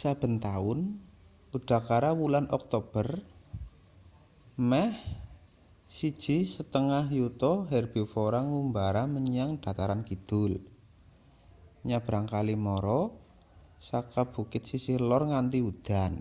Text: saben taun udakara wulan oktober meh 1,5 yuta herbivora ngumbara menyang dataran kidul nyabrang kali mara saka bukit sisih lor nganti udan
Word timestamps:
saben 0.00 0.34
taun 0.44 0.78
udakara 1.56 2.10
wulan 2.20 2.46
oktober 2.58 3.06
meh 4.70 4.92
1,5 5.98 7.18
yuta 7.20 7.52
herbivora 7.70 8.40
ngumbara 8.50 9.02
menyang 9.14 9.50
dataran 9.64 10.00
kidul 10.08 10.52
nyabrang 11.88 12.26
kali 12.34 12.54
mara 12.66 13.02
saka 13.88 14.20
bukit 14.32 14.62
sisih 14.70 14.96
lor 15.08 15.22
nganti 15.30 15.58
udan 15.70 16.12